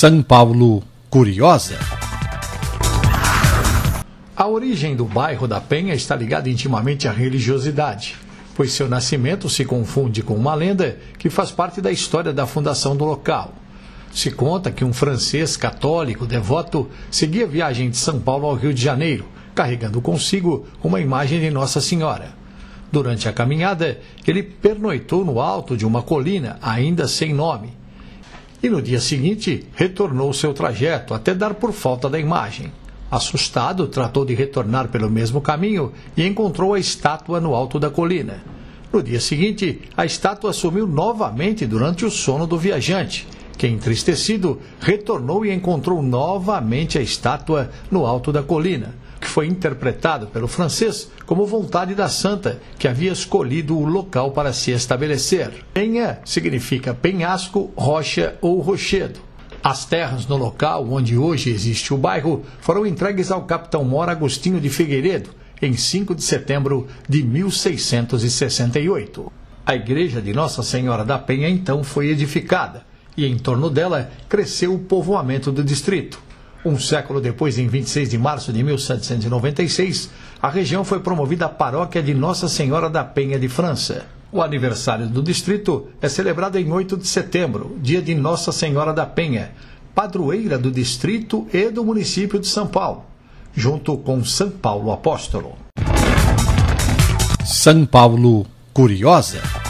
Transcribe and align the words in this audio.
São 0.00 0.22
Paulo 0.22 0.84
Curiosa. 1.10 1.76
A 4.36 4.46
origem 4.46 4.94
do 4.94 5.04
bairro 5.04 5.48
da 5.48 5.60
Penha 5.60 5.92
está 5.92 6.14
ligada 6.14 6.48
intimamente 6.48 7.08
à 7.08 7.10
religiosidade, 7.10 8.14
pois 8.54 8.70
seu 8.70 8.88
nascimento 8.88 9.50
se 9.50 9.64
confunde 9.64 10.22
com 10.22 10.36
uma 10.36 10.54
lenda 10.54 10.96
que 11.18 11.28
faz 11.28 11.50
parte 11.50 11.80
da 11.80 11.90
história 11.90 12.32
da 12.32 12.46
fundação 12.46 12.96
do 12.96 13.04
local. 13.04 13.52
Se 14.12 14.30
conta 14.30 14.70
que 14.70 14.84
um 14.84 14.92
francês 14.92 15.56
católico 15.56 16.26
devoto 16.26 16.88
seguia 17.10 17.44
viagem 17.44 17.90
de 17.90 17.96
São 17.96 18.20
Paulo 18.20 18.46
ao 18.46 18.54
Rio 18.54 18.72
de 18.72 18.80
Janeiro, 18.80 19.24
carregando 19.52 20.00
consigo 20.00 20.64
uma 20.80 21.00
imagem 21.00 21.40
de 21.40 21.50
Nossa 21.50 21.80
Senhora. 21.80 22.36
Durante 22.92 23.28
a 23.28 23.32
caminhada, 23.32 23.98
ele 24.24 24.44
pernoitou 24.44 25.24
no 25.24 25.40
alto 25.40 25.76
de 25.76 25.84
uma 25.84 26.02
colina, 26.02 26.56
ainda 26.62 27.08
sem 27.08 27.34
nome, 27.34 27.76
e 28.62 28.68
no 28.68 28.82
dia 28.82 29.00
seguinte 29.00 29.66
retornou 29.74 30.32
seu 30.32 30.52
trajeto 30.52 31.14
até 31.14 31.34
dar 31.34 31.54
por 31.54 31.72
falta 31.72 32.08
da 32.08 32.18
imagem. 32.18 32.72
Assustado, 33.10 33.88
tratou 33.88 34.24
de 34.24 34.34
retornar 34.34 34.88
pelo 34.88 35.10
mesmo 35.10 35.40
caminho 35.40 35.92
e 36.16 36.26
encontrou 36.26 36.74
a 36.74 36.78
estátua 36.78 37.40
no 37.40 37.54
alto 37.54 37.78
da 37.78 37.88
colina. 37.88 38.42
No 38.92 39.02
dia 39.02 39.20
seguinte, 39.20 39.80
a 39.96 40.04
estátua 40.04 40.52
sumiu 40.52 40.86
novamente 40.86 41.66
durante 41.66 42.04
o 42.04 42.10
sono 42.10 42.46
do 42.46 42.58
viajante, 42.58 43.26
que, 43.58 43.66
entristecido, 43.66 44.60
retornou 44.80 45.44
e 45.44 45.52
encontrou 45.52 46.00
novamente 46.00 46.96
a 46.96 47.02
estátua 47.02 47.68
no 47.90 48.06
alto 48.06 48.32
da 48.32 48.42
colina 48.42 48.94
que 49.20 49.26
foi 49.26 49.46
interpretado 49.46 50.28
pelo 50.28 50.46
francês 50.46 51.10
como 51.26 51.44
vontade 51.44 51.92
da 51.94 52.08
santa, 52.08 52.60
que 52.78 52.86
havia 52.86 53.10
escolhido 53.12 53.76
o 53.76 53.84
local 53.84 54.30
para 54.30 54.52
se 54.52 54.70
estabelecer. 54.70 55.50
Penha 55.74 56.20
significa 56.24 56.94
penhasco, 56.94 57.72
rocha 57.76 58.36
ou 58.40 58.60
rochedo. 58.60 59.18
As 59.62 59.84
terras 59.84 60.26
no 60.26 60.36
local 60.36 60.86
onde 60.88 61.18
hoje 61.18 61.50
existe 61.50 61.92
o 61.92 61.98
bairro 61.98 62.44
foram 62.60 62.86
entregues 62.86 63.32
ao 63.32 63.42
capitão 63.42 63.84
Mora 63.84 64.12
Agostinho 64.12 64.60
de 64.60 64.70
Figueiredo 64.70 65.30
em 65.60 65.74
5 65.74 66.14
de 66.14 66.22
setembro 66.22 66.86
de 67.08 67.24
1668. 67.24 69.32
A 69.66 69.74
igreja 69.74 70.22
de 70.22 70.32
Nossa 70.32 70.62
Senhora 70.62 71.04
da 71.04 71.18
Penha 71.18 71.48
então 71.48 71.82
foi 71.82 72.06
edificada 72.08 72.86
e 73.18 73.26
em 73.26 73.36
torno 73.36 73.68
dela 73.68 74.12
cresceu 74.28 74.72
o 74.72 74.78
povoamento 74.78 75.50
do 75.50 75.64
distrito. 75.64 76.20
Um 76.64 76.78
século 76.78 77.20
depois, 77.20 77.58
em 77.58 77.66
26 77.66 78.10
de 78.10 78.16
março 78.16 78.52
de 78.52 78.62
1796, 78.62 80.08
a 80.40 80.48
região 80.48 80.84
foi 80.84 81.00
promovida 81.00 81.46
à 81.46 81.48
paróquia 81.48 82.00
de 82.00 82.14
Nossa 82.14 82.46
Senhora 82.46 82.88
da 82.88 83.02
Penha 83.02 83.36
de 83.36 83.48
França. 83.48 84.06
O 84.30 84.40
aniversário 84.40 85.08
do 85.08 85.20
distrito 85.20 85.88
é 86.00 86.08
celebrado 86.08 86.58
em 86.58 86.70
8 86.70 86.96
de 86.96 87.08
setembro, 87.08 87.76
dia 87.82 88.00
de 88.00 88.14
Nossa 88.14 88.52
Senhora 88.52 88.92
da 88.92 89.04
Penha, 89.04 89.50
padroeira 89.94 90.56
do 90.56 90.70
distrito 90.70 91.48
e 91.52 91.70
do 91.70 91.84
município 91.84 92.38
de 92.38 92.46
São 92.46 92.68
Paulo, 92.68 93.04
junto 93.52 93.96
com 93.96 94.24
São 94.24 94.50
Paulo 94.50 94.92
Apóstolo. 94.92 95.56
São 97.44 97.84
Paulo 97.84 98.46
Curiosa. 98.72 99.67